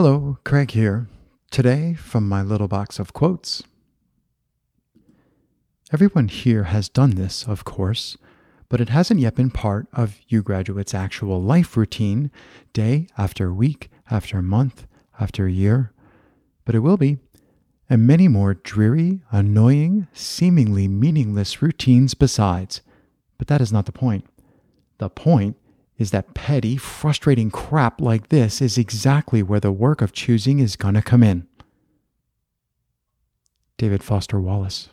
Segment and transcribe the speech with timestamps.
[0.00, 1.08] Hello, Craig here.
[1.50, 3.64] Today, from my little box of quotes.
[5.92, 8.16] Everyone here has done this, of course,
[8.68, 12.30] but it hasn't yet been part of you graduates' actual life routine,
[12.72, 14.86] day after week, after month,
[15.18, 15.92] after year.
[16.64, 17.18] But it will be,
[17.90, 22.82] and many more dreary, annoying, seemingly meaningless routines besides.
[23.36, 24.26] But that is not the point.
[24.98, 25.56] The point
[25.98, 30.76] is that petty, frustrating crap like this is exactly where the work of choosing is
[30.76, 31.46] going to come in.
[33.76, 34.88] David Foster Wallace.